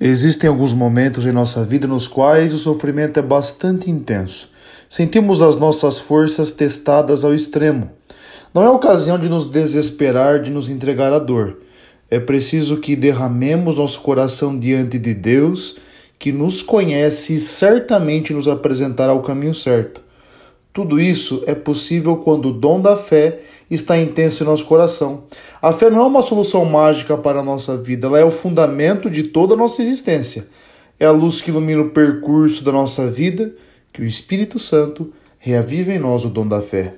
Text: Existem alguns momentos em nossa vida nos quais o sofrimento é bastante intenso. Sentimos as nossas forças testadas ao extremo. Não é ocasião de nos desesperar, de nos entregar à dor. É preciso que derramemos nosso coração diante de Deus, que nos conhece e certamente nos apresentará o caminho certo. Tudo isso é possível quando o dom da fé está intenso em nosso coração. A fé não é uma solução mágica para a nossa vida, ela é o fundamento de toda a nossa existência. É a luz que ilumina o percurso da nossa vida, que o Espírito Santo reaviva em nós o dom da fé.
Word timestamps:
Existem 0.00 0.50
alguns 0.50 0.72
momentos 0.72 1.24
em 1.24 1.30
nossa 1.30 1.64
vida 1.64 1.86
nos 1.86 2.08
quais 2.08 2.52
o 2.52 2.58
sofrimento 2.58 3.18
é 3.18 3.22
bastante 3.22 3.88
intenso. 3.88 4.50
Sentimos 4.88 5.40
as 5.40 5.54
nossas 5.54 6.00
forças 6.00 6.50
testadas 6.50 7.24
ao 7.24 7.32
extremo. 7.32 7.90
Não 8.52 8.64
é 8.64 8.68
ocasião 8.68 9.16
de 9.16 9.28
nos 9.28 9.48
desesperar, 9.48 10.42
de 10.42 10.50
nos 10.50 10.68
entregar 10.68 11.12
à 11.12 11.20
dor. 11.20 11.58
É 12.10 12.18
preciso 12.18 12.78
que 12.78 12.96
derramemos 12.96 13.76
nosso 13.76 14.00
coração 14.00 14.58
diante 14.58 14.98
de 14.98 15.14
Deus, 15.14 15.78
que 16.18 16.32
nos 16.32 16.60
conhece 16.60 17.34
e 17.34 17.40
certamente 17.40 18.32
nos 18.32 18.48
apresentará 18.48 19.12
o 19.12 19.22
caminho 19.22 19.54
certo. 19.54 20.03
Tudo 20.74 21.00
isso 21.00 21.44
é 21.46 21.54
possível 21.54 22.16
quando 22.16 22.48
o 22.48 22.52
dom 22.52 22.80
da 22.80 22.96
fé 22.96 23.42
está 23.70 23.96
intenso 23.96 24.42
em 24.42 24.46
nosso 24.46 24.66
coração. 24.66 25.22
A 25.62 25.72
fé 25.72 25.88
não 25.88 26.00
é 26.00 26.04
uma 26.04 26.20
solução 26.20 26.64
mágica 26.64 27.16
para 27.16 27.38
a 27.38 27.44
nossa 27.44 27.76
vida, 27.76 28.08
ela 28.08 28.18
é 28.18 28.24
o 28.24 28.30
fundamento 28.30 29.08
de 29.08 29.22
toda 29.22 29.54
a 29.54 29.56
nossa 29.56 29.80
existência. 29.82 30.48
É 30.98 31.06
a 31.06 31.12
luz 31.12 31.40
que 31.40 31.50
ilumina 31.50 31.80
o 31.80 31.90
percurso 31.90 32.64
da 32.64 32.72
nossa 32.72 33.08
vida, 33.08 33.54
que 33.92 34.02
o 34.02 34.04
Espírito 34.04 34.58
Santo 34.58 35.12
reaviva 35.38 35.92
em 35.92 35.98
nós 36.00 36.24
o 36.24 36.28
dom 36.28 36.48
da 36.48 36.60
fé. 36.60 36.94